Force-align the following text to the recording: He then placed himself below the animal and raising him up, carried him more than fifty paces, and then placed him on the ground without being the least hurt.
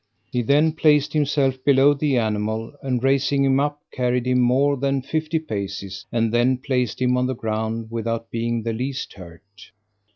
He 0.31 0.41
then 0.41 0.71
placed 0.71 1.13
himself 1.13 1.63
below 1.63 1.93
the 1.93 2.17
animal 2.17 2.73
and 2.81 3.03
raising 3.03 3.45
him 3.45 3.59
up, 3.59 3.79
carried 3.91 4.25
him 4.25 4.39
more 4.39 4.75
than 4.75 5.03
fifty 5.03 5.37
paces, 5.37 6.07
and 6.11 6.33
then 6.33 6.57
placed 6.57 6.99
him 6.99 7.17
on 7.17 7.27
the 7.27 7.35
ground 7.35 7.91
without 7.91 8.31
being 8.31 8.63
the 8.63 8.73
least 8.73 9.13
hurt. 9.13 9.69